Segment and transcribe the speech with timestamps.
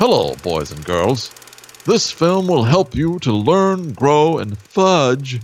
[0.00, 1.30] Hello, boys and girls.
[1.84, 5.42] This film will help you to learn, grow, and fudge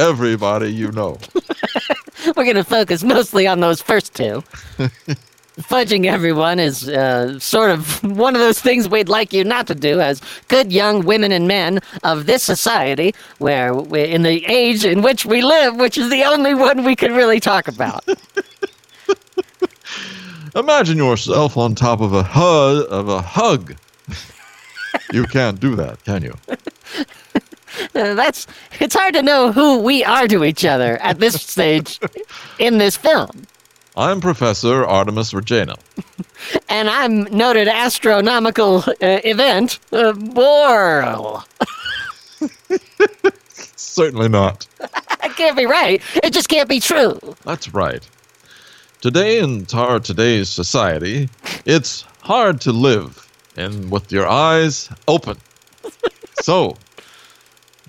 [0.00, 1.20] everybody you know.
[2.36, 4.42] We're going to focus mostly on those first two.
[5.60, 9.76] Fudging everyone is uh, sort of one of those things we'd like you not to
[9.76, 14.84] do as good young women and men of this society, where we, in the age
[14.84, 18.04] in which we live, which is the only one we can really talk about.
[20.56, 23.76] Imagine yourself on top of a hug of a hug.
[25.12, 26.34] You can't do that, can you?
[27.92, 28.46] Uh, that's
[28.78, 31.98] it's hard to know who we are to each other at this stage
[32.60, 33.46] in this film.
[33.96, 35.76] I'm Professor Artemis Regina.
[36.68, 41.42] And I'm noted astronomical uh, event uh, Boral.
[43.76, 44.66] Certainly not.
[44.78, 46.02] That can't be right.
[46.22, 47.18] It just can't be true.
[47.44, 48.06] That's right.
[49.00, 51.30] Today in our today's society,
[51.64, 53.23] it's hard to live
[53.56, 55.38] and with your eyes open.
[56.42, 56.76] so,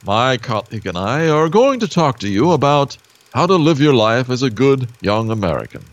[0.06, 2.98] my colleague and I are going to talk to you about
[3.34, 5.84] how to live your life as a good young American.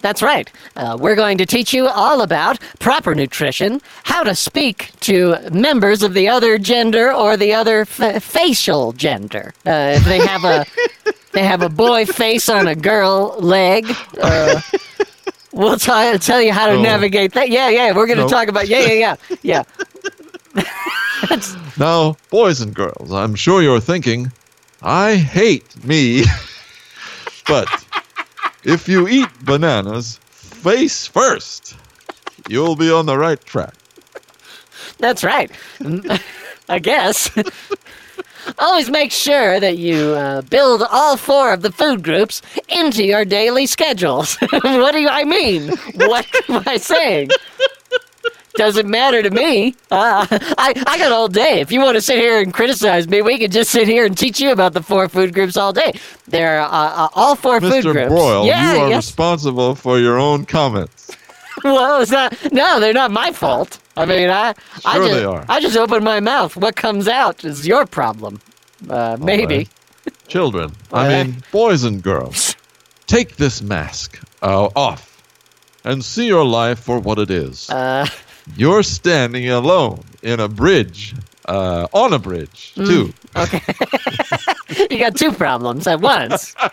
[0.00, 0.50] That's right.
[0.76, 6.02] Uh, we're going to teach you all about proper nutrition, how to speak to members
[6.02, 9.52] of the other gender or the other f- facial gender.
[9.66, 10.64] Uh, if they have a
[11.32, 13.86] they have a boy face on a girl leg.
[14.20, 14.60] Uh,
[15.52, 16.82] we'll t- tell you how to No.
[16.82, 17.50] navigate that.
[17.50, 17.92] Yeah, yeah.
[17.94, 18.28] We're going to No.
[18.28, 19.62] talk about yeah, yeah, yeah,
[20.54, 20.62] yeah.
[21.78, 24.32] Now, boys and girls, I'm sure you're thinking,
[24.82, 26.24] I hate me.
[27.46, 27.68] but
[28.64, 31.76] if you eat bananas face first,
[32.48, 33.74] you'll be on the right track.
[34.98, 35.50] That's right.
[36.68, 37.30] I guess.
[38.58, 43.24] Always make sure that you uh, build all four of the food groups into your
[43.24, 44.36] daily schedules.
[44.50, 45.70] what do I mean?
[45.94, 47.30] What am I saying?
[48.54, 49.74] Doesn't matter to me.
[49.90, 51.60] Uh, I, I got all day.
[51.60, 54.18] If you want to sit here and criticize me, we could just sit here and
[54.18, 55.92] teach you about the four food groups all day.
[56.26, 57.92] There are uh, uh, all four food Mr.
[57.92, 58.12] groups.
[58.12, 59.06] Broyle, yeah, you are yes.
[59.06, 61.16] responsible for your own comments.
[61.62, 62.34] Well, it's not.
[62.52, 63.79] No, they're not my fault.
[64.00, 65.44] I mean, I, I Sure just, they are.
[65.48, 66.56] I just open my mouth.
[66.56, 68.40] What comes out is your problem.
[68.88, 69.56] Uh, maybe.
[69.56, 69.68] right.
[70.28, 71.08] Children, I Uh.
[71.24, 72.56] mean, boys and girls,
[73.06, 75.02] take this mask uh, off
[75.84, 77.68] and see your life for what it is.
[77.70, 78.06] Uh,
[78.56, 81.14] You're standing alone in a bridge,
[81.46, 82.86] uh, on a bridge, Mm.
[82.86, 83.12] too.
[83.36, 83.60] okay.
[84.90, 86.54] you got two problems at once.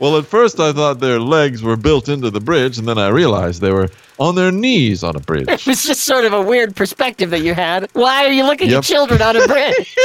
[0.00, 3.08] Well, at first I thought their legs were built into the bridge, and then I
[3.08, 3.90] realized they were
[4.20, 5.48] on their knees on a bridge.
[5.66, 7.88] It's just sort of a weird perspective that you had.
[7.94, 9.96] Why are you looking at children on a bridge?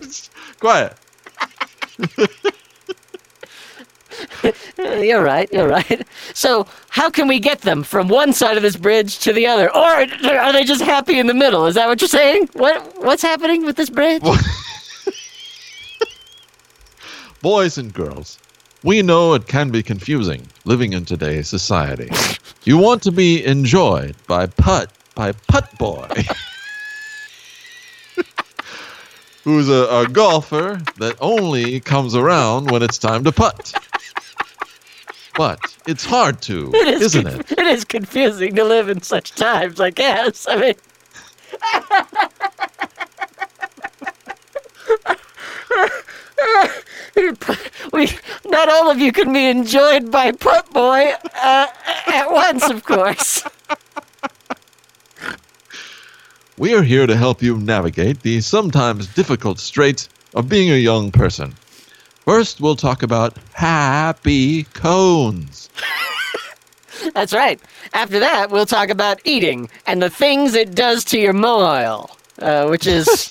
[0.58, 0.94] Quiet.
[4.78, 5.50] you're right.
[5.52, 6.06] You're right.
[6.34, 9.68] So, how can we get them from one side of this bridge to the other,
[9.74, 11.66] or are they just happy in the middle?
[11.66, 12.48] Is that what you're saying?
[12.54, 14.22] What What's happening with this bridge?
[17.42, 18.38] Boys and girls,
[18.86, 22.08] we know it can be confusing living in today's society.
[22.62, 26.06] You want to be enjoyed by Putt, by Putt Boy,
[29.42, 33.74] who's a, a golfer that only comes around when it's time to putt.
[35.36, 35.58] But
[35.88, 37.52] it's hard to, It is isn't con- it?
[37.58, 40.46] It is confusing to live in such times, I guess.
[40.48, 40.74] I mean,
[47.92, 48.10] we
[48.44, 51.12] not all of you can be enjoyed by Putt Boy
[51.42, 51.66] uh,
[52.06, 53.44] at once, of course.
[56.58, 61.12] We are here to help you navigate the sometimes difficult straits of being a young
[61.12, 61.54] person.
[62.24, 65.68] First, we'll talk about happy cones.
[67.12, 67.60] That's right.
[67.92, 72.68] After that, we'll talk about eating and the things it does to your moil, uh,
[72.68, 73.30] which is.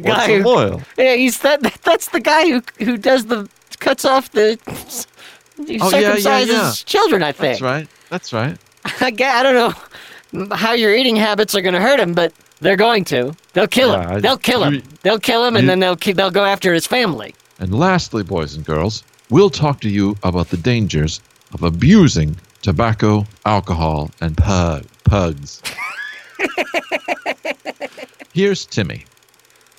[0.00, 0.82] The What's guy who, moil?
[0.98, 1.62] Yeah, he's that.
[1.84, 3.48] That's the guy who who does the
[3.78, 4.58] cuts off the.
[5.66, 6.72] He Oh, yeah, yeah, circumcises yeah.
[6.84, 7.60] children, I think.
[7.60, 7.88] That's right.
[8.10, 8.58] That's right.
[9.00, 9.54] I, I don't
[10.50, 13.34] know how your eating habits are going to hurt him, but they're going to.
[13.52, 14.02] They'll kill him.
[14.02, 14.74] Yeah, I- they'll kill him.
[14.74, 17.34] you- they'll kill him, and you- then they'll they'll go after his family.
[17.60, 21.20] And lastly, boys and girls, we'll talk to you about the dangers
[21.52, 25.62] of abusing tobacco, alcohol, and pug, pugs.
[28.32, 29.04] Here's Timmy.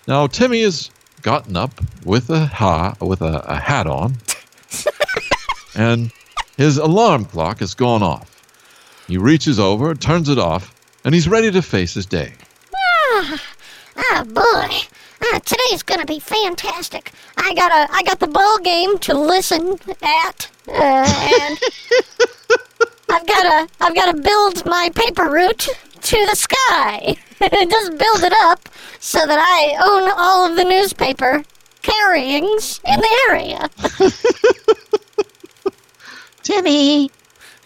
[0.07, 0.91] Now, Timmy has
[1.21, 1.71] gotten up
[2.03, 4.15] with a ha with a, a hat on,
[5.75, 6.11] and
[6.57, 8.31] his alarm clock has gone off.
[9.07, 10.73] He reaches over, turns it off,
[11.03, 12.33] and he's ready to face his day.
[13.97, 14.75] Ah, boy.
[15.23, 17.11] Ah, today's gonna be fantastic.
[17.37, 20.71] I got a, I got the ball game to listen at, uh,
[21.41, 21.59] and
[23.09, 25.67] I've gotta, I've gotta build my paper route
[26.05, 27.15] to the sky.
[27.41, 28.69] And just build it up
[28.99, 31.43] so that I own all of the newspaper
[31.81, 33.69] carryings in the area.
[36.43, 37.11] Timmy,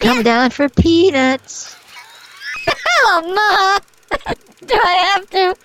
[0.00, 1.76] come down for peanuts.
[3.02, 4.26] Oh, Ma.
[4.66, 5.56] Do I have to?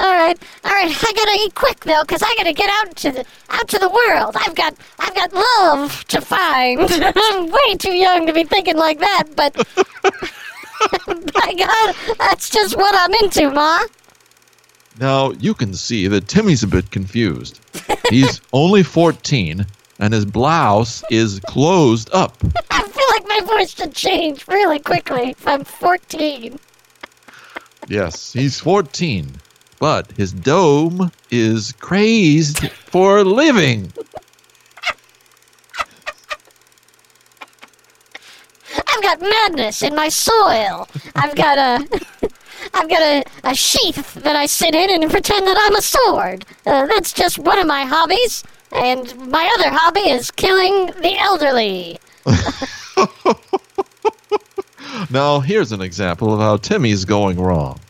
[0.00, 0.90] All right, all right.
[0.90, 3.88] I gotta eat quick though, cause I gotta get out to the out to the
[3.88, 4.36] world.
[4.38, 6.80] I've got I've got love to find.
[6.80, 9.56] I'm way too young to be thinking like that, but
[11.06, 13.80] by God, that's just what I'm into, Ma.
[15.00, 17.60] Now, you can see that Timmy's a bit confused.
[18.10, 19.66] He's only 14,
[19.98, 22.36] and his blouse is closed up.
[22.70, 26.58] I feel like my voice should change really quickly if I'm 14.
[27.88, 29.30] Yes, he's 14,
[29.78, 33.92] but his dome is crazed for living.
[39.04, 40.88] got madness in my soil.
[41.14, 41.86] I've got a.
[42.72, 46.46] I've got a, a sheath that I sit in and pretend that I'm a sword.
[46.66, 48.42] Uh, that's just one of my hobbies.
[48.72, 51.98] And my other hobby is killing the elderly.
[55.10, 57.80] Now, here's an example of how Timmy's going wrong.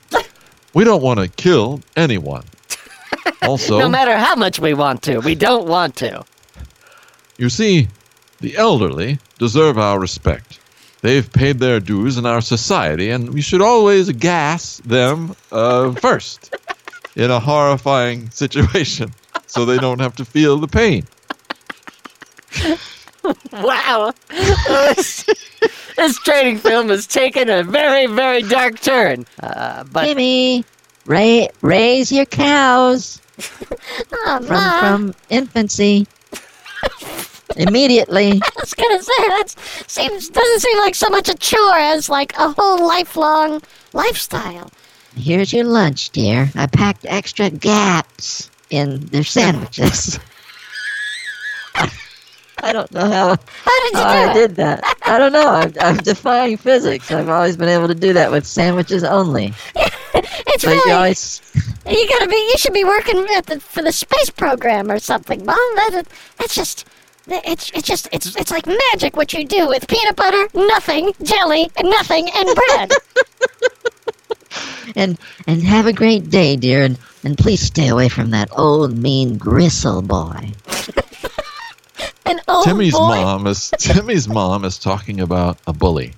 [0.72, 2.44] We don't want to kill anyone.
[3.42, 6.24] Also, No matter how much we want to, we don't want to.
[7.36, 7.88] you see,
[8.40, 10.58] the elderly deserve our respect.
[11.04, 16.56] They've paid their dues in our society, and we should always gas them uh, first
[17.14, 19.12] in a horrifying situation
[19.46, 21.04] so they don't have to feel the pain.
[23.52, 24.12] Wow.
[24.28, 25.24] this,
[25.96, 29.24] this training film has taken a very, very dark turn.
[29.42, 30.64] Uh, but Timmy,
[31.06, 33.20] ra- raise your cows
[34.12, 36.06] Oh, from from infancy.
[37.56, 38.32] Immediately.
[38.42, 39.44] I was gonna say that
[39.86, 43.62] seems doesn't seem like so much a chore as like a whole lifelong
[43.92, 44.70] lifestyle.
[45.16, 46.50] Here's your lunch, dear.
[46.56, 50.18] I packed extra gaps in their sandwiches.
[52.62, 53.28] I don't know how,
[53.64, 54.34] How did you how do I it?
[54.34, 54.96] did that.
[55.04, 55.48] I don't know.
[55.48, 57.10] I'm, I'm defying physics.
[57.10, 59.52] I've always been able to do that with sandwiches only.
[60.14, 61.42] It's But really you always,
[61.86, 62.36] You gotta be.
[62.36, 65.56] You should be working at the, for the space program or something, Mom.
[65.76, 66.04] That,
[66.38, 66.86] that's just.
[67.26, 71.70] It's it's just it's it's like magic what you do with peanut butter, nothing, jelly,
[71.76, 72.90] and nothing, and bread.
[74.96, 76.82] and and have a great day, dear.
[76.82, 80.52] And and please stay away from that old mean gristle boy.
[82.26, 86.14] And oh Timmy's boy, mom is Timmy's mom is talking about a bully.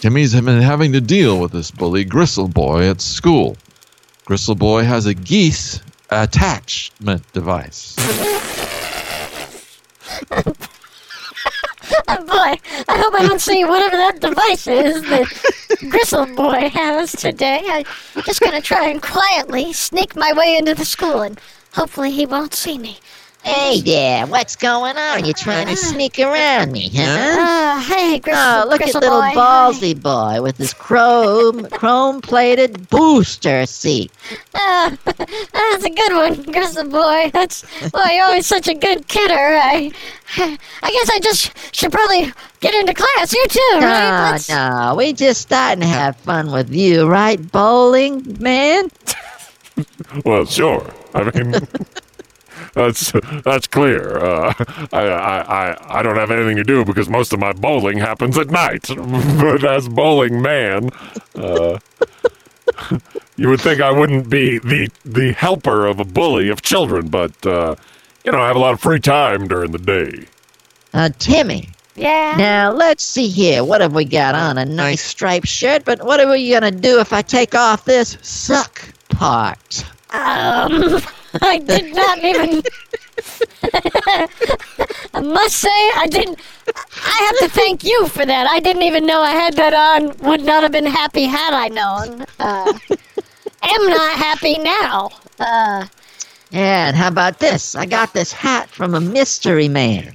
[0.00, 3.56] Timmy's been having to deal with this bully, Gristle Boy, at school.
[4.24, 5.80] Gristle Boy has a geese
[6.10, 7.96] attachment device.
[10.30, 10.42] Oh
[12.24, 12.58] boy,
[12.88, 17.62] I hope I don't see whatever that device is that Gristle Boy has today.
[17.66, 21.40] I'm just gonna try and quietly sneak my way into the school, and
[21.74, 22.98] hopefully he won't see me.
[23.44, 25.24] Hey there, what's going on?
[25.24, 27.02] You trying to sneak around me, huh?
[27.04, 29.32] Ah, hey, Gristle, Oh, look Gristle at little Boy.
[29.34, 34.12] ballsy boy with his chrome chrome plated booster seat.
[34.54, 37.30] Ah, that's a good one, Gristle Boy.
[37.32, 39.34] That's well, you're always such a good kidder.
[39.34, 39.90] I,
[40.36, 43.32] I guess I just should probably get into class.
[43.32, 43.80] You too, right?
[43.80, 48.88] No, Let's- no, we just starting to have fun with you, right, bowling man?
[50.24, 50.86] Well, sure.
[51.14, 51.54] I mean,
[52.74, 53.12] that's
[53.44, 54.18] that's clear.
[54.18, 54.54] Uh,
[54.92, 58.38] I, I I I don't have anything to do because most of my bowling happens
[58.38, 58.88] at night.
[58.96, 60.90] but as bowling man,
[61.34, 61.78] uh,
[63.36, 67.46] you would think I wouldn't be the the helper of a bully of children, but
[67.46, 67.76] uh,
[68.24, 70.26] you know I have a lot of free time during the day.
[70.94, 71.68] Uh, Timmy.
[71.94, 72.34] Yeah.
[72.38, 73.64] Now let's see here.
[73.64, 74.56] What have we got on?
[74.56, 78.16] A nice striped shirt, but what are we gonna do if I take off this
[78.22, 79.84] suck part?
[80.10, 81.00] Um,
[81.40, 82.62] I did not even.
[85.14, 86.38] I must say, I didn't.
[86.66, 88.46] I have to thank you for that.
[88.50, 90.16] I didn't even know I had that on.
[90.18, 92.26] Would not have been happy had I known.
[92.38, 92.72] Uh,
[93.62, 95.10] am not happy now.
[95.38, 95.86] Uh,
[96.50, 97.74] Yeah, and how about this?
[97.74, 100.14] I got this hat from a mystery man.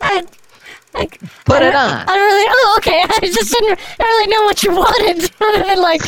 [0.00, 0.24] I,
[0.94, 1.06] I,
[1.44, 1.90] Put it on.
[1.90, 2.46] I don't really.
[2.48, 3.02] Oh, okay.
[3.02, 5.30] I just didn't, I really know what you wanted,
[5.66, 6.02] than like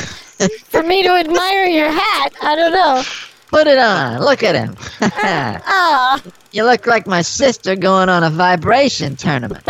[0.65, 2.33] for me to admire your hat.
[2.43, 3.03] I don't know.
[3.49, 4.21] Put it on.
[4.23, 4.77] Look at him.
[5.01, 6.23] Ah,
[6.53, 9.67] you look like my sister going on a vibration tournament.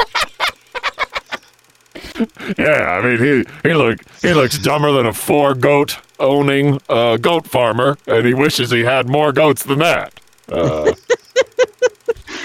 [2.59, 7.17] Yeah, I mean he he look he looks dumber than a four goat owning uh,
[7.17, 10.13] goat farmer, and he wishes he had more goats than that.
[10.49, 10.93] Uh,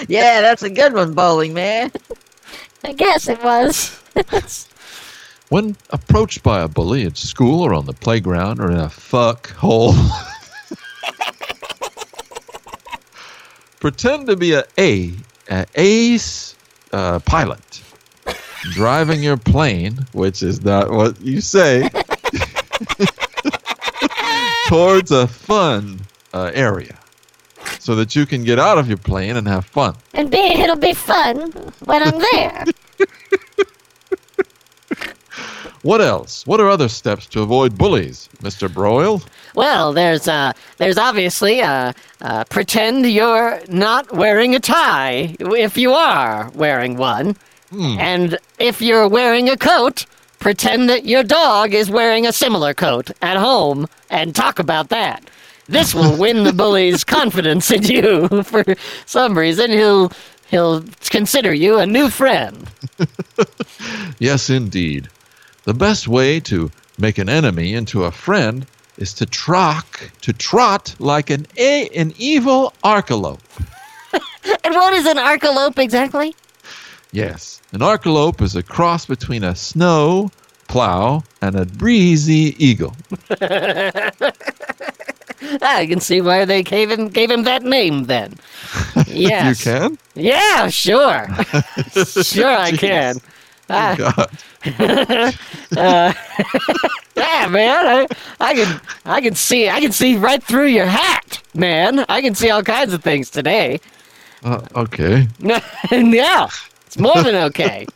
[0.08, 1.92] Yeah, that's a good one, bowling man.
[2.84, 3.98] I guess it was.
[5.48, 9.48] When approached by a bully at school or on the playground or in a fuck
[9.50, 9.94] hole,
[13.80, 15.14] pretend to be a A,
[15.50, 16.54] a ace
[16.92, 17.82] uh, pilot
[18.72, 21.88] driving your plane, which is not what you say,
[24.68, 25.98] towards a fun
[26.34, 26.98] uh, area
[27.78, 29.96] so that you can get out of your plane and have fun.
[30.12, 31.50] and be, it'll be fun
[31.86, 32.66] when I'm there.
[35.82, 36.46] What else?
[36.46, 38.68] What are other steps to avoid bullies, Mr.
[38.68, 39.22] Broyle?
[39.54, 45.92] Well, there's uh, there's obviously uh, uh, pretend you're not wearing a tie if you
[45.92, 47.36] are wearing one,
[47.72, 50.06] and if you're wearing a coat,
[50.40, 55.28] pretend that your dog is wearing a similar coat at home and talk about that.
[55.68, 58.42] This will win the bully's confidence in you.
[58.42, 58.64] For
[59.06, 60.10] some reason, he'll
[60.48, 62.68] he'll consider you a new friend.
[64.18, 65.08] Yes, indeed.
[65.68, 68.64] The best way to make an enemy into a friend
[68.96, 73.42] is to trock, to trot like an a, an evil arcalope.
[74.64, 76.34] And what is an arcalope exactly?
[77.12, 80.30] Yes, an arcalope is a cross between a snow
[80.68, 82.96] plow and a breezy eagle.
[85.60, 88.38] I can see why they gave him gave him that name then.
[89.06, 89.66] Yes.
[89.66, 89.98] You can?
[90.14, 91.28] Yeah, sure.
[92.22, 93.20] sure I can.
[93.68, 94.30] Ah, God.
[94.78, 96.12] yeah,
[97.48, 97.86] man.
[97.86, 98.06] I,
[98.40, 102.04] I can I can see I can see right through your hat, man.
[102.08, 103.80] I can see all kinds of things today.
[104.42, 105.28] Uh, okay.
[105.40, 106.48] yeah.
[106.86, 107.86] It's more than okay.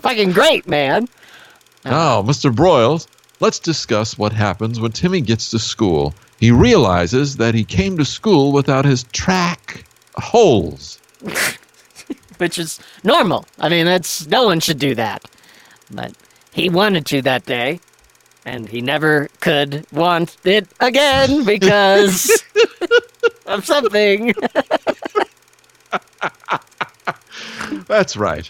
[0.00, 1.08] Fucking great, man.
[1.84, 2.54] Now, Mr.
[2.54, 3.06] Broyles,
[3.40, 6.14] let's discuss what happens when Timmy gets to school.
[6.38, 9.84] He realizes that he came to school without his track
[10.16, 10.98] holes.
[12.38, 13.46] Which is normal.
[13.58, 15.24] I mean, that's no one should do that.
[15.94, 16.12] But
[16.52, 17.80] he wanted to that day,
[18.44, 22.42] and he never could want it again because
[23.46, 24.34] of something.
[27.86, 28.48] That's right.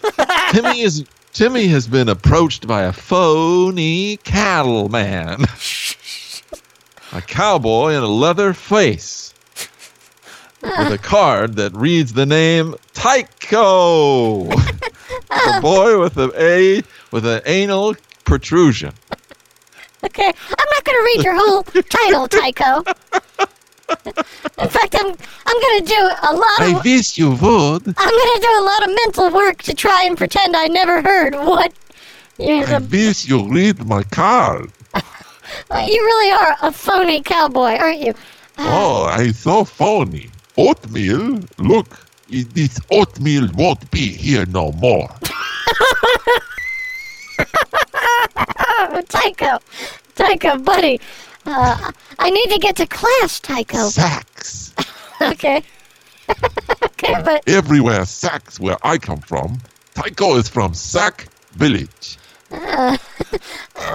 [0.51, 5.43] Timmy is Timmy has been approached by a phony cattle man.
[7.11, 9.33] a cowboy in a leather face.
[10.61, 14.49] With a card that reads the name Tycho.
[14.49, 16.83] a boy with a A
[17.15, 17.95] with an anal
[18.25, 18.91] protrusion.
[20.03, 22.83] Okay, I'm not going to read your whole title, Tycho.
[24.59, 25.15] In fact, I'm
[25.47, 27.83] I'm going to do a lot I of wish you would.
[27.87, 31.01] I'm going to do a lot of mental work to try and pretend I never
[31.01, 31.71] heard what.
[32.37, 34.69] You're I wish you read my card.
[34.93, 38.13] you really are a phony cowboy, aren't you?
[38.57, 40.31] Oh, I'm so phony.
[40.57, 41.39] Oatmeal?
[41.59, 41.97] Look,
[42.29, 45.09] this oatmeal won't be here no more.
[48.35, 49.59] Oh, Tycho,
[50.15, 50.99] Tycho, buddy.
[51.45, 53.89] Uh, I need to get to class, Tycho.
[53.89, 54.73] Sacks.
[55.21, 55.63] Okay.
[56.83, 59.59] okay, but Everywhere Sacks where I come from.
[59.93, 62.17] Tycho is from Sack Village.
[62.51, 62.97] uh,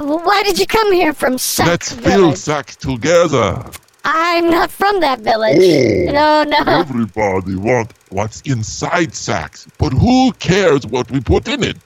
[0.00, 2.38] why did you come here from Sack Let's fill Village?
[2.38, 3.62] Sack together.
[4.02, 6.08] I'm not from that village.
[6.08, 6.12] Oh.
[6.12, 6.72] No, no.
[6.80, 11.76] Everybody want what's inside Sacks, but who cares what we put in it?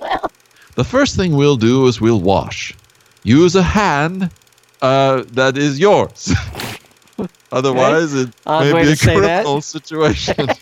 [0.00, 0.30] Well,
[0.74, 2.74] The first thing we'll do is we'll wash.
[3.22, 4.30] Use a hand
[4.82, 6.32] uh, that is yours.
[7.52, 10.48] Otherwise, it Odd may be a criminal situation.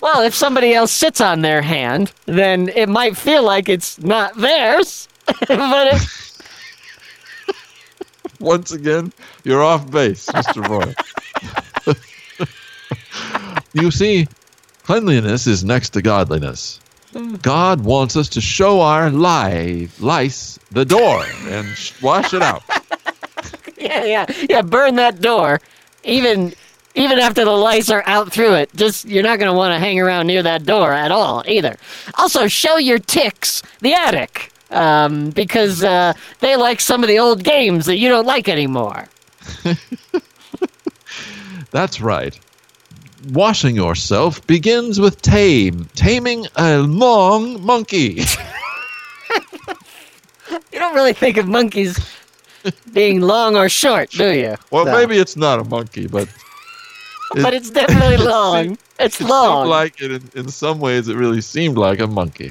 [0.00, 4.36] Well, if somebody else sits on their hand, then it might feel like it's not
[4.36, 5.08] theirs.
[5.26, 6.42] but if,
[8.40, 9.12] Once again,
[9.44, 10.66] you're off base, Mr.
[10.68, 11.94] Roy.
[13.72, 14.28] you see,
[14.84, 16.80] cleanliness is next to godliness.
[17.42, 21.66] God wants us to show our lie, lice the door and
[22.02, 22.62] wash it out.
[23.78, 25.60] yeah, yeah, yeah, burn that door.
[26.04, 26.52] Even
[26.94, 29.78] even after the lice are out through it, just you're not going to want to
[29.78, 31.76] hang around near that door at all either.
[32.16, 34.52] Also, show your ticks the attic.
[34.70, 39.08] Um, because uh, they like some of the old games that you don't like anymore.
[41.70, 42.38] That's right.
[43.32, 48.22] Washing yourself begins with tame, taming a long monkey.
[50.72, 51.98] You don't really think of monkeys
[52.94, 54.54] being long or short, do you?
[54.70, 54.92] Well, No.
[54.92, 56.26] maybe it's not a monkey, but
[57.42, 58.78] but it's definitely long.
[58.98, 59.66] It's it long.
[59.68, 60.10] like it.
[60.10, 62.50] In, in some ways, it really seemed like a monkey.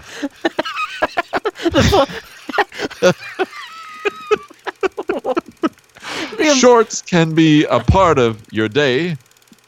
[6.55, 9.17] Shorts can be a part of your day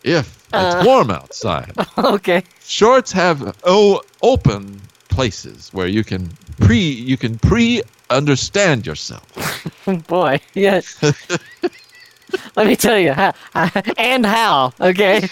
[0.03, 1.73] if It's uh, warm outside.
[1.97, 2.43] Okay.
[2.63, 6.29] Shorts have oh, open places where you can
[6.59, 9.27] pre you can pre understand yourself.
[10.07, 11.01] Boy, yes.
[12.55, 13.33] Let me tell you, how,
[13.97, 15.27] and how, okay?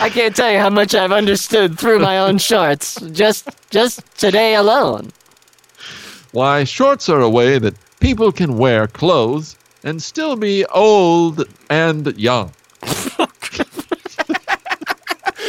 [0.00, 4.54] I can't tell you how much I've understood through my own shorts, just just today
[4.54, 5.12] alone.
[6.32, 9.56] Why, shorts are a way that people can wear clothes
[9.88, 12.52] and still be old and young.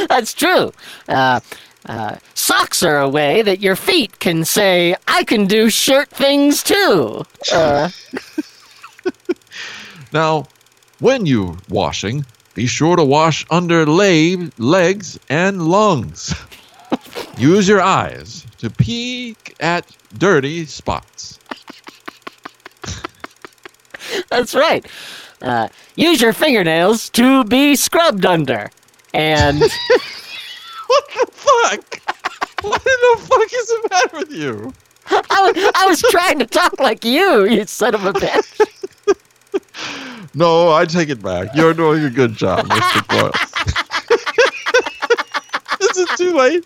[0.08, 0.72] That's true.
[1.08, 1.42] Uh,
[1.86, 6.64] uh, socks are a way that your feet can say, I can do shirt things
[6.64, 7.26] too.
[7.52, 7.90] Uh,
[10.12, 10.48] Now,
[11.00, 16.34] when you're washing, be sure to wash under la- legs and lungs.
[17.38, 19.86] Use your eyes to peek at
[20.18, 21.38] dirty spots.
[24.32, 24.86] that's right.
[25.42, 28.70] Uh, use your fingernails to be scrubbed under.
[29.14, 29.60] And
[30.88, 32.02] What the fuck?
[32.64, 34.74] What the fuck is the matter with you?
[35.08, 38.66] I was, I was trying to talk like you, you son of a bitch.
[40.36, 41.56] No, I take it back.
[41.56, 43.08] You're doing a good job, Mr.
[43.08, 43.32] Boyle.
[45.82, 46.66] is it too late?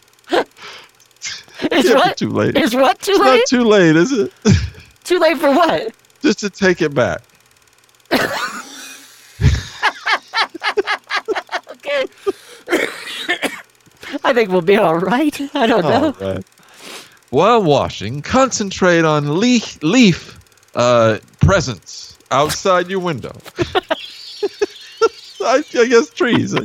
[1.71, 2.17] Is what?
[2.17, 2.57] too late.
[2.57, 3.37] Is what too It's late?
[3.39, 4.33] not too late, is it?
[5.05, 5.93] too late for what?
[6.21, 7.21] Just to take it back.
[11.71, 12.05] Okay.
[14.23, 15.39] I think we'll be all right.
[15.55, 16.15] I don't know.
[16.19, 16.45] All right.
[17.29, 20.39] While washing, concentrate on leaf, leaf
[20.75, 23.35] uh, presence outside your window.
[25.41, 26.55] I, I guess trees.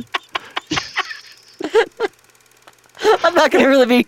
[3.23, 4.07] I'm not going to really be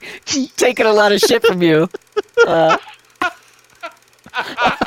[0.58, 1.90] taking a lot of shit from you.
[2.48, 2.78] Uh,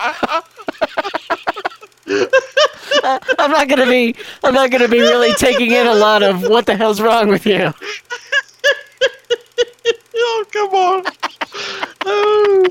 [3.38, 4.14] I'm not going to be.
[4.42, 7.46] I'm not to be really taking in a lot of what the hell's wrong with
[7.46, 7.72] you.
[10.16, 11.04] Oh, come on.
[12.06, 12.64] Oh,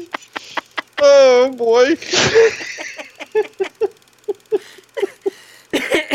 [1.02, 1.96] oh boy.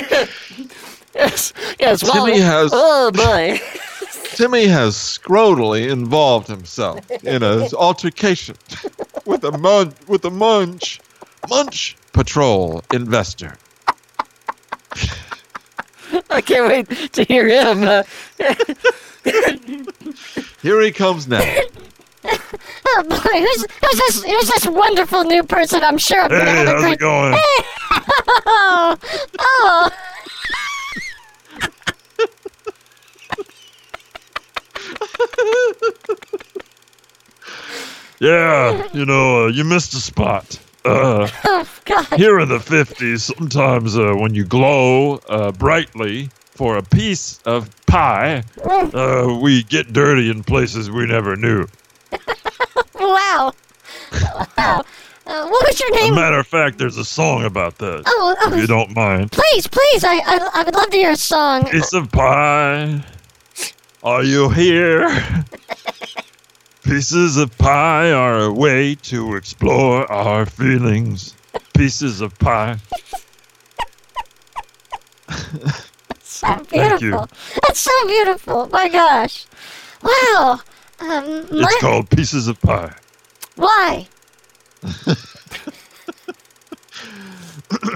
[1.15, 2.03] Yes, yes.
[2.05, 3.61] Well, Timmy has- Oh boy.
[4.37, 8.57] Timmy has scrotally involved himself in an altercation
[9.25, 9.95] with a munch.
[10.07, 11.01] with a munch
[11.49, 13.57] munch patrol investor.
[16.31, 17.85] I can't wait to hear him.
[17.85, 18.03] Uh,
[20.61, 21.45] Here he comes now.
[22.91, 24.23] Oh boy, who's who's this?
[24.25, 25.83] Who's this wonderful new person?
[25.85, 26.93] I'm sure I'm gonna Hey, have a how's great.
[26.95, 27.35] it going?
[28.47, 28.97] Oh,
[29.39, 29.91] oh,
[38.21, 40.59] Yeah, you know, uh, you missed a spot.
[40.89, 41.65] Uh, oh
[42.17, 47.69] here in the 50s, sometimes uh, when you glow uh, brightly for a piece of
[47.87, 51.67] pie, uh, we get dirty in places we never knew.
[53.01, 53.53] Wow!
[54.59, 54.83] Wow!
[55.27, 56.15] Uh, what was your As a name?
[56.17, 59.31] matter of fact, there's a song about that, Oh, if you oh don't mind.
[59.33, 60.03] please, please!
[60.05, 61.65] I, I I would love to hear a song.
[61.67, 63.05] Piece of pie,
[64.03, 65.09] are you here?
[66.89, 71.35] Pieces of pie are a way to explore our feelings.
[71.75, 72.79] Pieces of pie.
[76.23, 77.11] So Thank you.
[77.11, 77.29] beautiful.
[77.67, 78.69] That's so beautiful.
[78.69, 79.45] My gosh!
[80.03, 80.61] Wow!
[81.01, 82.95] Um, It's called Pieces of Pie.
[83.57, 84.09] why?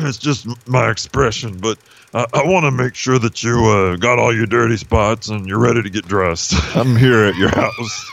[0.02, 1.78] it's just my expression, but
[2.12, 5.46] I, I want to make sure that you uh, got all your dirty spots and
[5.46, 6.52] you're ready to get dressed.
[6.76, 8.11] I'm here at your house.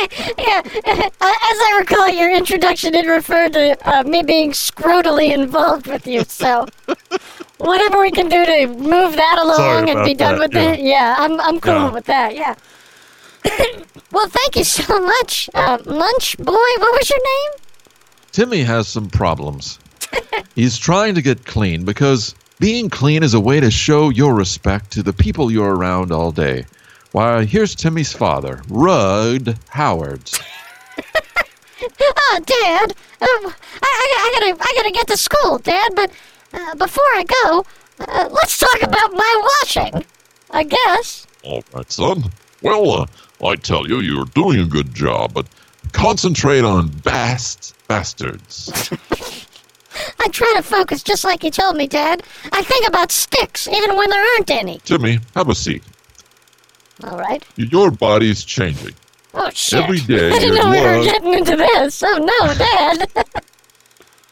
[0.38, 6.06] Yeah, as I recall, your introduction did refer to uh, me being scrotally involved with
[6.06, 6.22] you.
[6.24, 6.66] So,
[7.58, 11.16] whatever we can do to move that along and be done that, with it, yeah,
[11.18, 11.90] I'm I'm cool Yeah.
[11.90, 12.34] with that.
[12.34, 12.54] Yeah.
[14.12, 16.52] well, thank you so much, uh, Munch Boy.
[16.78, 17.60] What was your name?
[18.32, 19.78] Timmy has some problems.
[20.54, 24.92] He's trying to get clean because being clean is a way to show your respect
[24.92, 26.66] to the people you're around all day.
[27.18, 30.38] Why, here's Timmy's father, Rudd Howards.
[32.00, 32.90] Oh, Dad.
[32.90, 33.52] Um,
[33.82, 35.92] I, I, I gotta I gotta get to school, Dad.
[35.96, 36.12] But
[36.52, 37.64] uh, before I go,
[38.00, 40.04] uh, let's talk about my washing.
[40.50, 41.26] I guess.
[41.42, 42.24] All right, son.
[42.62, 43.06] Well, uh,
[43.44, 45.46] I tell you, you're doing a good job, but
[45.92, 48.90] concentrate on bast bastards.
[50.20, 52.22] I try to focus just like you told me, Dad.
[52.52, 54.78] I think about sticks, even when there aren't any.
[54.84, 55.82] Timmy, have a seat.
[57.04, 57.42] All right.
[57.56, 58.94] Your body's changing.
[59.34, 59.80] Oh shit!
[59.84, 62.02] Every day I didn't know we were getting into this.
[62.04, 63.10] Oh no, Dad.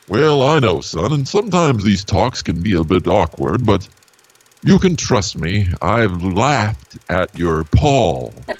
[0.08, 3.88] Well, I know, son, and sometimes these talks can be a bit awkward, but
[4.62, 5.68] You can trust me.
[5.80, 8.32] I've laughed at your Paul.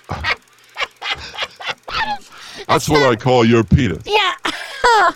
[2.68, 4.02] That's what I call your penis.
[4.06, 4.34] Yeah.
[4.84, 5.14] Oh,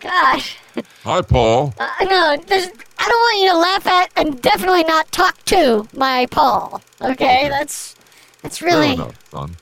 [0.00, 0.56] gosh.
[1.04, 1.74] Hi, Paul.
[1.78, 5.88] Uh, no, this, I don't want you to laugh at and definitely not talk to
[5.94, 6.80] my Paul.
[7.00, 7.94] Okay, that's
[8.42, 9.56] that's really enough, son.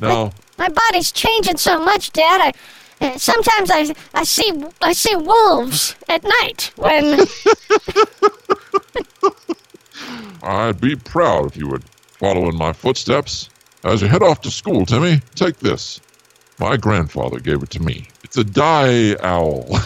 [0.00, 2.40] Now, my body's changing so much, Dad.
[2.40, 2.52] I
[3.00, 7.20] uh, sometimes I I see I see wolves at night when
[10.42, 13.48] I'd be proud if you would follow in my footsteps.
[13.84, 16.00] As you head off to school, Timmy, take this.
[16.58, 18.08] My grandfather gave it to me.
[18.22, 19.66] It's a die owl.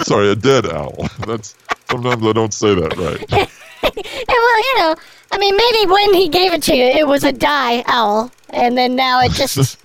[0.00, 1.06] Sorry, a dead owl.
[1.26, 1.54] That's
[1.90, 3.50] sometimes I don't say that right.
[4.28, 4.94] Well, you know,
[5.32, 8.76] I mean, maybe when he gave it to you, it was a die owl, and
[8.76, 9.78] then now it just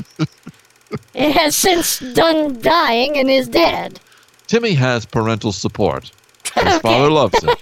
[1.13, 4.00] it has since done dying and is dead.
[4.48, 6.12] Timmy has parental support.
[6.54, 7.56] His father loves him.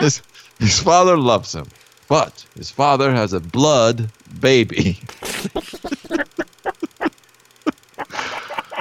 [0.00, 0.22] His,
[0.58, 1.66] his father loves him.
[2.08, 5.00] But his father has a blood baby.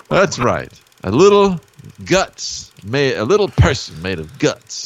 [0.10, 0.72] That's right.
[1.04, 1.60] A little
[2.06, 4.86] guts made a little person made of guts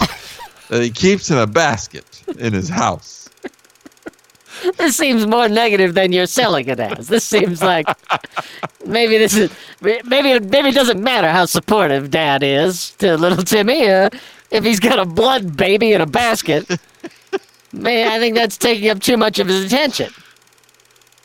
[0.71, 3.29] that he keeps in a basket in his house.
[4.77, 7.07] This seems more negative than you're selling it as.
[7.07, 7.87] This seems like
[8.85, 9.49] maybe this is
[9.81, 13.89] maybe maybe it doesn't matter how supportive Dad is to little Timmy.
[13.89, 14.11] Uh,
[14.51, 16.69] if he's got a blood baby in a basket,
[17.73, 20.11] man, I think that's taking up too much of his attention.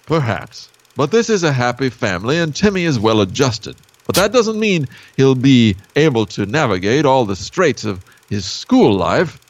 [0.06, 0.70] Perhaps.
[0.94, 3.76] But this is a happy family, and Timmy is well adjusted.
[4.06, 8.92] But that doesn't mean he'll be able to navigate all the straits of his school
[8.94, 9.40] life.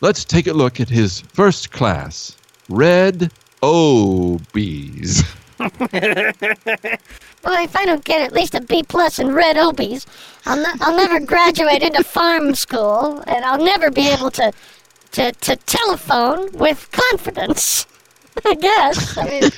[0.00, 2.36] Let's take a look at his first class
[2.68, 5.24] Red Obies.
[7.44, 10.06] Well, if I don't get at least a B plus in red obies,
[10.44, 14.52] I'll, ne- I'll never graduate into farm school, and I'll never be able to
[15.12, 17.86] to, to telephone with confidence.
[18.44, 19.16] I guess.
[19.16, 19.50] I mean,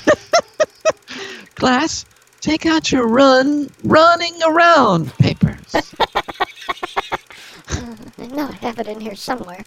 [1.57, 2.05] Class,
[2.41, 5.75] take out your run, running around papers.
[8.31, 9.65] I know I have it in here somewhere.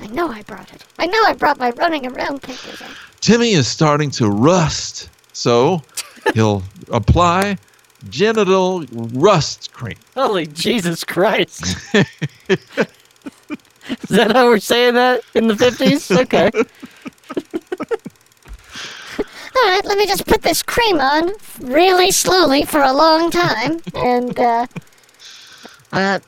[0.00, 0.82] I know I brought it.
[0.98, 2.82] I know I brought my running around papers.
[3.20, 5.82] Timmy is starting to rust, so
[6.34, 7.58] he'll apply
[8.08, 9.96] genital rust cream.
[10.14, 11.76] Holy Jesus Christ!
[12.48, 12.58] is
[14.08, 16.10] that how we're saying that in the fifties?
[16.10, 16.50] Okay.
[19.54, 23.80] All right, let me just put this cream on really slowly for a long time,
[23.94, 24.66] and uh,
[25.92, 26.18] Uh,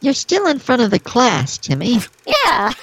[0.00, 1.98] you're still in front of the class, Timmy.
[2.26, 2.72] yeah.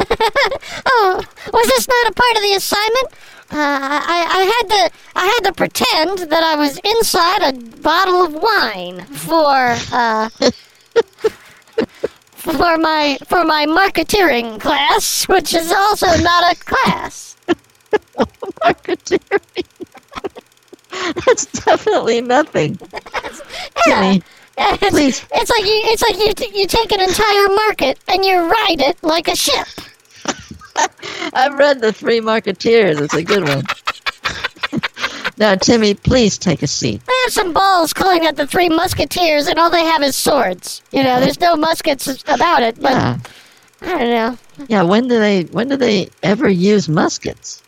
[0.85, 3.07] oh, was this not a part of the assignment?
[3.49, 8.25] Uh, I, I had to I had to pretend that I was inside a bottle
[8.25, 10.29] of wine for uh,
[12.35, 17.37] for my for my marketeering class, which is also not a class.
[18.63, 19.65] Marketeering.
[21.25, 22.77] That's definitely nothing.
[23.85, 24.23] Timmy,
[24.57, 25.25] It's, Please.
[25.31, 28.81] it's like you it's like you t- you take an entire market and you ride
[28.81, 29.67] it like a ship.
[31.33, 33.01] I've read The Three Marketeers.
[33.01, 33.63] It's a good one.
[35.37, 37.01] now, Timmy, please take a seat.
[37.05, 40.81] They have some balls calling it the Three Musketeers, and all they have is swords.
[40.91, 43.17] You know, there's no muskets about it, but Yeah,
[43.81, 44.37] I don't know.
[44.69, 44.81] yeah.
[44.83, 45.43] When do they?
[45.43, 47.63] When do they ever use muskets?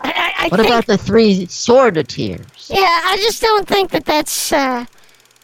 [0.00, 2.68] I, I, I What think, about the three swordeteers?
[2.70, 4.52] Yeah, I just don't think that that's.
[4.52, 4.84] Uh,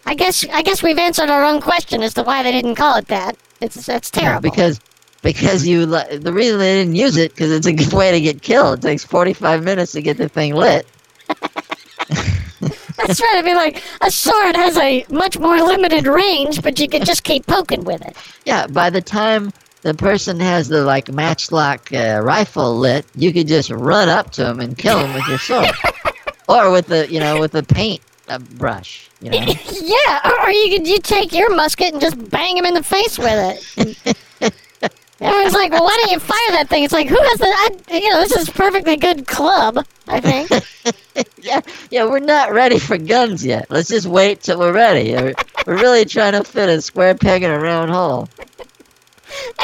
[0.07, 2.97] I guess I guess we've answered our own question as to why they didn't call
[2.97, 3.37] it that.
[3.61, 4.51] It's that's Yeah, terrible.
[4.51, 4.81] because
[5.23, 8.43] because you the reason they didn't use it because it's a good way to get
[8.43, 8.79] killed.
[8.81, 10.87] It takes forty five minutes to get the thing lit.
[12.61, 13.35] that's right.
[13.37, 17.25] I mean, like a sword has a much more limited range, but you can just
[17.25, 18.17] keep poking with it.
[18.45, 23.47] Yeah, by the time the person has the like matchlock uh, rifle lit, you could
[23.49, 25.71] just run up to him and kill him with your sword,
[26.49, 29.09] or with the you know with the paint uh, brush.
[29.23, 29.39] You know,
[29.83, 33.19] Yeah, or, you could you take your musket and just bang him in the face
[33.19, 34.17] with it.
[35.21, 36.83] Everyone's like, well, why don't you fire that thing?
[36.83, 40.51] It's like, who has the, I, you know, this is perfectly good club, I think.
[41.41, 41.61] yeah,
[41.93, 42.05] yeah.
[42.05, 43.67] We're not ready for guns yet.
[43.71, 45.13] Let's just wait till we're ready.
[45.13, 48.29] We're, we're really trying to fit a square peg in a round hole.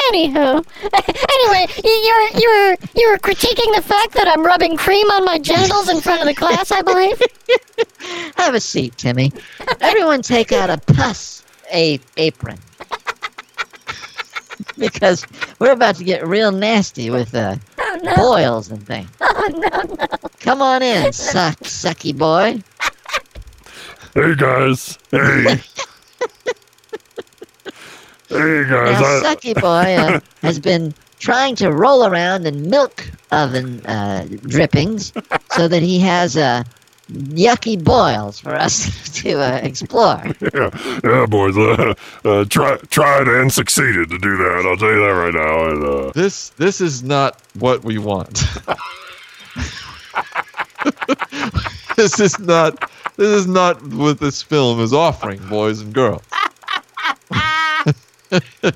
[0.09, 4.77] Anywho, anyway, you, you were you were you were critiquing the fact that I'm rubbing
[4.77, 7.21] cream on my genitals in front of the class, I believe.
[8.37, 9.31] Have a seat, Timmy.
[9.81, 12.57] Everyone take out a pus a- apron.
[14.77, 15.25] because
[15.59, 18.15] we're about to get real nasty with uh, Oh no!
[18.15, 19.09] boils and things.
[19.21, 19.95] Oh no!
[19.95, 20.05] no.
[20.39, 22.61] Come on in, suck, sucky boy.
[24.15, 24.97] Hey guys.
[25.11, 25.61] Hey.
[28.29, 33.09] Hey guys, Now, I, Sucky Boy uh, has been trying to roll around in milk
[33.31, 35.11] oven uh, drippings
[35.51, 36.63] so that he has uh,
[37.11, 40.21] yucky boils for us to uh, explore.
[40.53, 40.69] yeah,
[41.03, 41.57] yeah, boys.
[41.57, 44.63] Uh, uh, try, tried and succeeded to do that.
[44.65, 45.69] I'll tell you that right now.
[45.71, 48.35] And, uh, This this is not what we want.
[51.95, 52.79] this is not
[53.17, 56.21] this is not what this film is offering, boys and girls.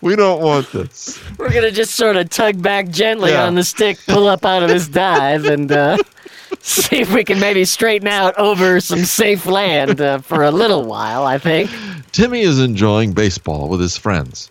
[0.00, 1.20] we don't want this.
[1.38, 3.46] We're gonna just sort of tug back gently Yeah.
[3.46, 5.96] on the stick, pull up out of his dive, and uh,
[6.60, 10.84] see if we can maybe straighten out over some safe land uh, for a little
[10.84, 11.24] while.
[11.24, 11.70] I think.
[12.12, 14.50] Timmy is enjoying baseball with his friends,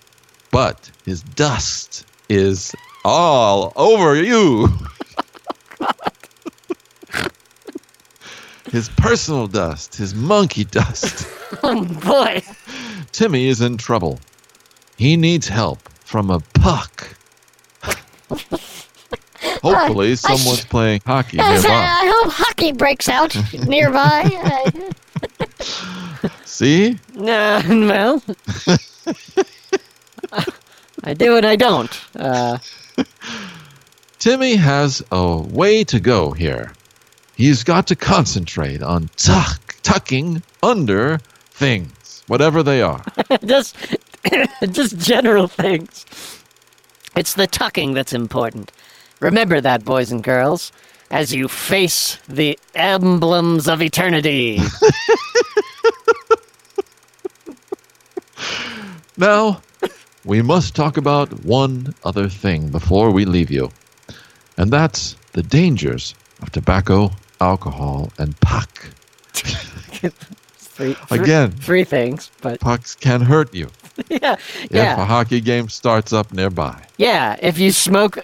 [0.52, 4.68] but his dust is all over you.
[8.72, 11.28] his personal dust, his monkey dust.
[11.64, 12.42] Oh boy.
[13.16, 14.20] Timmy is in trouble.
[14.98, 17.08] He needs help from a puck.
[19.64, 21.70] Hopefully, someone's playing hockey I, nearby.
[21.70, 23.34] I hope hockey breaks out
[23.68, 24.30] nearby.
[24.44, 27.00] Uh, See?
[27.14, 28.22] Nah, well.
[31.06, 32.02] I do and I don't.
[32.18, 32.58] Uh,
[34.20, 36.74] Timmy has a way to go here.
[37.38, 41.20] He's got to concentrate on tuck, tucking under
[41.52, 41.94] things,
[42.28, 43.04] whatever they are.
[43.46, 43.76] just,
[44.72, 46.06] just general things.
[47.16, 48.72] It's the tucking that's important.
[49.20, 50.72] Remember that, boys and girls,
[51.10, 54.60] as you face the emblems of eternity.
[59.18, 59.62] Now,
[60.26, 63.72] we must talk about one other thing before we leave you,
[64.58, 68.90] and that's the dangers of tobacco, alcohol, and puck.
[70.76, 71.52] Three, three- Again.
[71.52, 73.70] three things, but Pucks can hurt you
[74.10, 74.36] yeah,
[74.70, 76.84] if a hockey game starts up nearby.
[76.98, 77.38] yeah.
[77.42, 78.20] If you smoke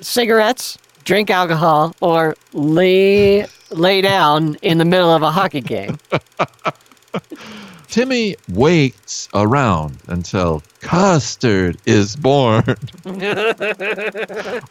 [0.00, 5.98] cigarettes, drink alcohol, or lay lay down in the middle of a hockey game,
[7.88, 12.62] Timmy waits around until custard is born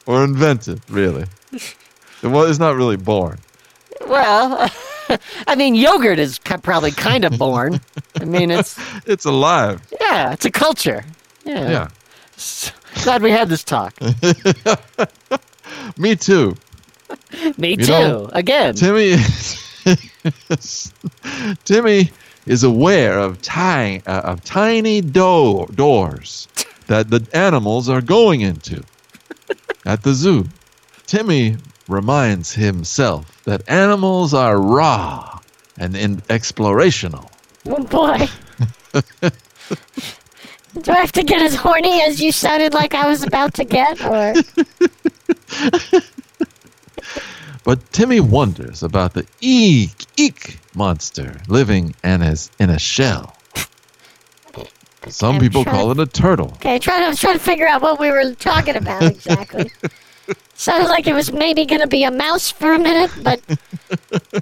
[0.05, 1.25] or invented, really.
[2.23, 3.39] Well, it's not really born.
[4.07, 4.69] well,
[5.47, 7.79] I mean, yogurt is probably kind of born.
[8.19, 9.81] I mean, it's It's alive.
[10.01, 11.03] yeah, it's a culture.
[11.45, 11.69] Yeah.
[11.69, 11.87] Yeah.
[13.03, 13.93] Glad we had this talk.
[15.97, 16.55] Me too.
[17.57, 17.91] Me You too.
[17.91, 18.75] know, Again.
[18.75, 19.15] Timmy
[21.65, 22.11] Timmy
[22.45, 26.47] is aware of tiny uh, of tiny door doors
[26.87, 28.83] that the animals are going into
[29.85, 30.45] at the zoo.
[31.05, 31.57] Timmy
[31.89, 35.39] reminds himself that animals are raw
[35.77, 37.29] and in explorational.
[37.67, 38.27] oh boy.
[40.81, 43.63] Do I have to get as horny as you sounded like I was about to
[43.65, 44.35] get, or
[47.63, 53.35] But Timmy wonders about the eek eek monster living in his in a shell.
[55.07, 56.51] Some I'm people call it a turtle.
[56.55, 56.79] okay?
[56.79, 59.71] Trying to, I was trying to figure out what we were talking about exactly.
[60.55, 63.39] Sounded like it was maybe going to be a mouse for a minute, but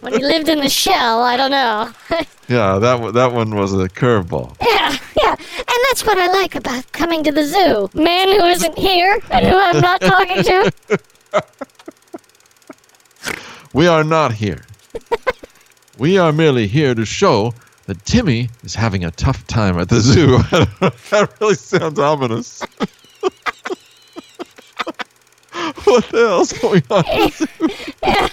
[0.02, 1.92] when he lived in the shell, I don't know.
[2.50, 4.56] Yeah, that that one was a curveball.
[4.62, 7.90] yeah, yeah, and that's what I like about coming to the zoo.
[7.94, 10.72] Man who isn't here and who I'm not talking to.
[13.74, 14.66] We are not here.
[15.98, 17.54] we are merely here to show
[17.86, 20.38] that Timmy is having a tough time at the zoo.
[21.10, 22.64] that really sounds ominous.
[25.86, 27.04] what the hell's going on?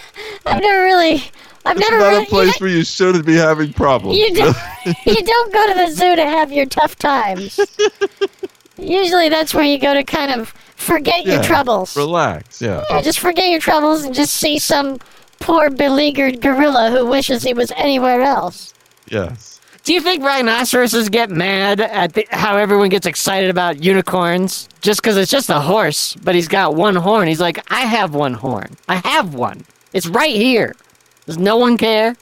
[0.46, 1.22] I've never really,
[1.64, 2.22] I've never Not really.
[2.24, 4.16] a place where you shouldn't be having problems.
[4.18, 4.56] You don't,
[5.06, 7.58] you don't go to the zoo to have your tough times.
[8.76, 11.96] Usually that's where you go to kind of forget your Yeah, troubles.
[11.96, 12.84] Relax, yeah.
[12.90, 14.98] Yeah, just forget your troubles and just see some
[15.40, 18.74] poor beleaguered gorilla who wishes he was anywhere else.
[19.08, 19.53] Yes.
[19.84, 25.02] Do you think rhinoceroses get mad at the, how everyone gets excited about unicorns just
[25.02, 27.28] because it's just a horse, but he's got one horn?
[27.28, 28.76] He's like, I have one horn.
[28.88, 29.62] I have one.
[29.92, 30.74] It's right here.
[31.26, 32.16] Does no one care?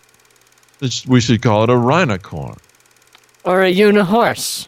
[0.80, 2.58] It's- We should call it a rhinocorn.
[3.44, 4.66] Or a unihorse?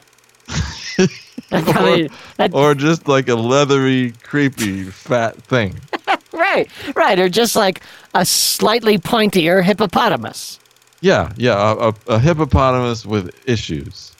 [1.51, 5.79] That- Or just like a leathery, creepy, fat thing.
[6.33, 7.19] right, right.
[7.19, 7.81] Or just like
[8.15, 10.59] a slightly pointier hippopotamus.
[11.05, 14.13] Yeah, yeah, a, a, a hippopotamus with issues.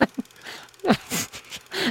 [0.00, 0.96] I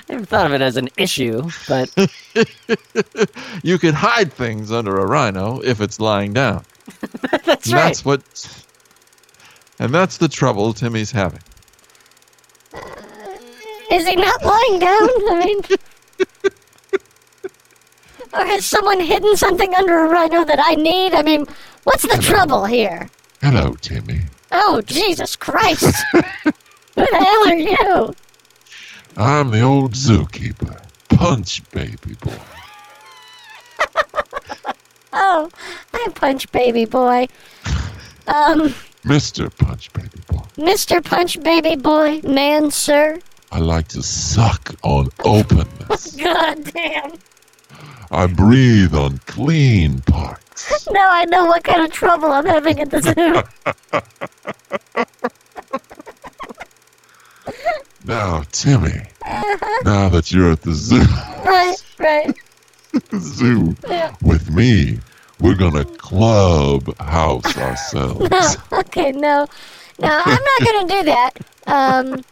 [0.10, 1.90] never thought of it as an issue, but
[3.64, 6.66] You could hide things under a rhino if it's lying down.
[7.46, 7.84] that's and right.
[7.86, 8.66] that's what
[9.80, 11.40] and that's the trouble Timmy's having.
[13.94, 15.08] Is he not lying down?
[15.30, 15.62] I mean.
[18.34, 21.14] Or has someone hidden something under a rhino that I need?
[21.14, 21.48] I mean,
[21.86, 23.10] what's the trouble here?
[23.42, 24.22] Hello, Timmy.
[24.52, 25.96] Oh, Jesus Christ!
[26.14, 26.22] Who
[26.96, 28.16] the hell are you?
[29.16, 30.82] I'm the old zookeeper.
[31.10, 32.38] Punch, baby boy.
[35.12, 35.50] Oh,
[35.94, 37.28] I'm Punch Baby Boy.
[38.28, 39.50] Um, Mr.
[39.58, 40.44] Punch, baby boy.
[40.56, 41.04] Mr.
[41.04, 43.20] Punch Baby Boy, man, sir.
[43.52, 46.16] I like to suck on openness.
[46.16, 47.14] God damn.
[48.12, 50.46] I breathe on clean parts.
[50.92, 53.44] Now I know what kind of trouble I'm having at the zoo.
[58.06, 59.04] Now, Timmy,
[59.84, 60.98] now that you're at the zoo,
[61.46, 62.36] right, right.
[63.20, 64.16] zoo Yeah.
[64.24, 65.00] with me,
[65.40, 68.30] we're gonna club house ourselves.
[68.32, 69.46] No, okay, no.
[70.00, 71.32] No, I'm not gonna do that.
[71.68, 72.24] Um,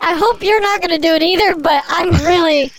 [0.00, 2.70] I hope you're not gonna do it either, but I'm really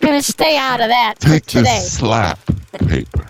[0.00, 1.62] gonna stay out of that Take today.
[1.64, 2.38] this slap
[2.86, 3.26] paper.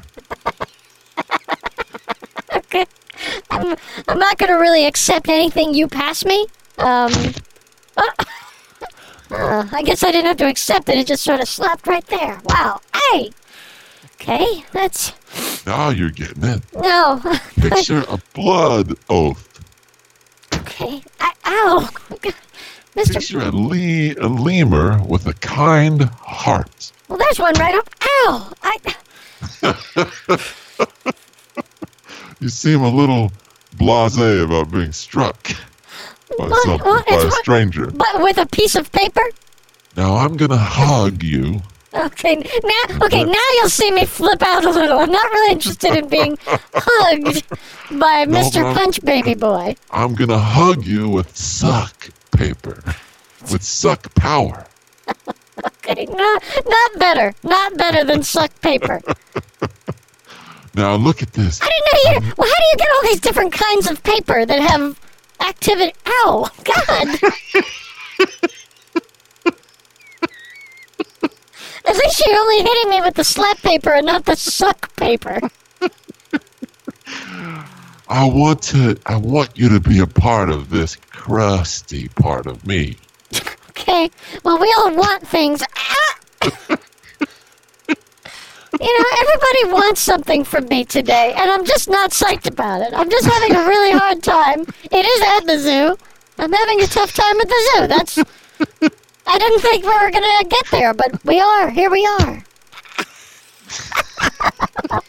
[2.55, 2.87] Okay.
[3.57, 3.77] I'm,
[4.09, 6.47] I'm not gonna really accept anything you pass me.
[6.79, 7.13] Um,
[7.97, 10.99] uh, I guess I didn't have to accept it.
[10.99, 12.41] It just sort of slapped right there.
[12.45, 12.81] Wow.
[13.13, 13.31] Hey.
[14.15, 15.13] Okay, that's
[15.67, 16.63] Now you're getting it.
[16.75, 17.21] no.
[17.57, 19.43] Picture a blood oath.
[20.55, 21.03] Okay.
[21.21, 21.89] I, ow.
[22.97, 23.15] Mister.
[23.15, 26.93] Picture a, le- a lemur with a kind heart.
[27.09, 27.89] Well, there's one right up.
[28.03, 28.53] Ow.
[28.63, 28.79] I.
[32.41, 33.33] You seem a little
[33.77, 35.49] blasé about being struck
[36.39, 36.63] by, What?
[36.65, 37.87] some, by a stranger.
[37.91, 39.23] But with a piece of paper.
[39.97, 41.63] Now I'm gonna hug you.
[41.95, 44.99] Okay, now okay, now you'll see me flip out a little.
[44.99, 47.43] I'm not really interested in being hugged
[47.93, 48.63] by No, Mr.
[48.63, 48.75] no.
[48.75, 49.77] Punch Baby Boy.
[49.91, 52.83] I'm gonna hug you with suck paper,
[53.51, 54.67] with suck power.
[55.89, 59.01] Okay, not not better, not better than suck paper.
[60.77, 61.59] Now look at this.
[61.63, 62.35] I didn't know you.
[62.37, 65.01] Well, how do you get all these different kinds of paper that have
[65.41, 65.95] activity?
[66.07, 67.09] Ow, God!
[71.87, 75.39] At least you're only hitting me with the slap paper and not the suck paper.
[78.09, 78.97] I want to.
[79.07, 82.97] I want you to be a part of this crusty part of me.
[83.79, 84.11] Okay,
[84.43, 85.63] well, we all want things.
[85.77, 86.77] Ah!
[88.81, 92.93] you know, everybody wants something from me today, and I'm just not psyched about it.
[92.95, 94.63] I'm just having a really hard time.
[94.91, 95.97] It is at the zoo.
[96.39, 97.87] I'm having a tough time at the zoo.
[97.87, 98.19] That's.
[99.27, 101.71] I didn't think we were gonna get there, but we are.
[101.71, 102.45] Here we are.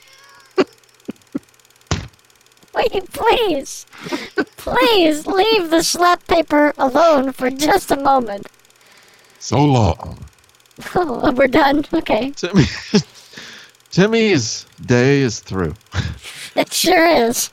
[2.74, 3.86] Wait, please,
[4.58, 8.48] please leave the slap paper alone for just a moment.
[9.40, 10.26] So long.
[10.94, 11.86] Oh, we're done.
[11.94, 12.34] Okay.
[13.92, 15.74] Timmy, Timmy's day is through.
[16.56, 17.52] It sure is.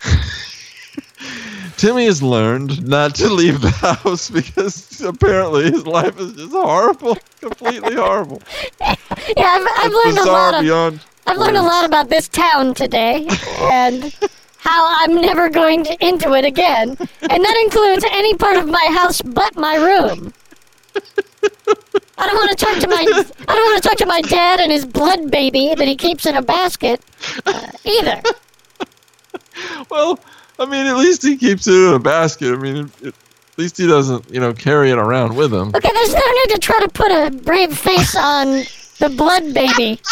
[1.76, 7.18] Timmy has learned not to leave the house because apparently his life is just horrible,
[7.40, 8.42] completely horrible.
[9.36, 11.00] Yeah, I've, I've learned a lot of beyond.
[11.26, 13.26] I've learned a lot about this town today,
[13.60, 14.14] and
[14.58, 18.86] how I'm never going to, into it again, and that includes any part of my
[18.92, 20.34] house but my room.
[22.18, 22.96] I don't want to talk to my
[23.48, 26.26] I don't want to talk to my dad and his blood baby that he keeps
[26.26, 27.00] in a basket
[27.46, 28.20] uh, either.
[29.88, 30.18] Well,
[30.58, 32.52] I mean, at least he keeps it in a basket.
[32.52, 33.14] I mean, it, it,
[33.52, 35.68] at least he doesn't, you know, carry it around with him.
[35.74, 38.64] Okay, there's no need to try to put a brave face on
[38.98, 40.00] the blood baby,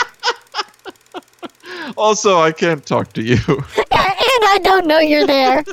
[1.96, 3.36] Also, I can't talk to you.
[3.46, 5.64] and I don't know you're there.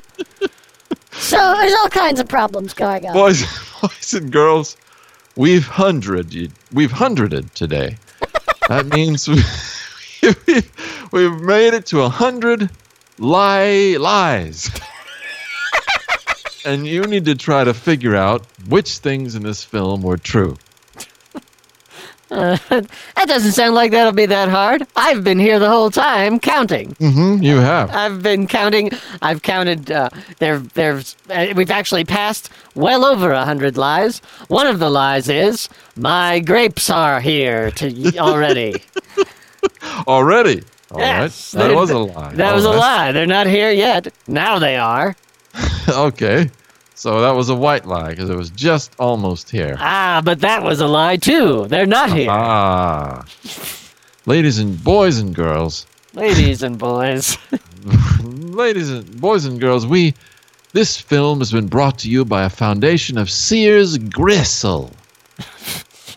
[1.12, 3.13] So there's all kinds of problems going on.
[3.13, 3.43] boys,
[3.82, 4.76] boys and girls,
[5.39, 7.97] we've hundred, we've hundreded today.
[8.67, 9.41] That means we,
[10.21, 10.71] we've,
[11.12, 12.69] we've made it to a hundred
[13.17, 14.69] lie lies.
[16.65, 20.56] and you need to try to figure out which things in this film were true.
[23.15, 24.86] That doesn't sound like that'll be that hard.
[24.96, 26.92] I've been here the whole time counting.
[26.96, 27.90] Mm-hmm, you have.
[27.92, 28.92] I've been counting.
[29.21, 29.92] I've counted.
[29.92, 31.15] Uh, there, there's.
[31.30, 34.19] Uh, we've actually passed well over a hundred lies.
[34.48, 38.75] One of the lies is my grapes are here to already.
[40.08, 40.63] Already.
[40.92, 41.21] All right.
[41.23, 42.34] Yes, That was a lie.
[42.36, 43.12] That All was a lie.
[43.12, 44.08] They're not here yet.
[44.27, 45.15] Now they are.
[45.90, 46.50] okay.
[47.00, 49.77] So that was a white lie because it was just almost here.
[49.79, 51.65] Ah, but that was a lie too.
[51.69, 53.23] They're not here, Ah.
[54.25, 57.37] Ladies and boys and girls, ladies and boys.
[58.21, 60.13] ladies and boys and girls, we
[60.73, 64.91] this film has been brought to you by a foundation of Sears Gristle.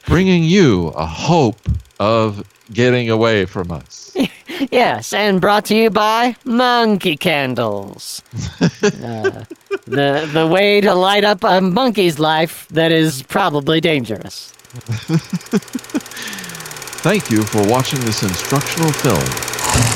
[0.07, 1.61] bringing you a hope
[2.01, 4.17] of getting away from us.
[4.71, 8.23] Yes, and brought to you by Monkey Candles.
[8.83, 9.45] Uh,
[9.87, 14.53] the the way to light up a monkey's life that is probably dangerous.
[17.03, 19.92] Thank you for watching this instructional film